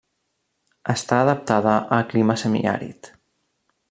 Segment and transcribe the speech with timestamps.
[0.93, 3.13] Està adaptada al clima semiàrid.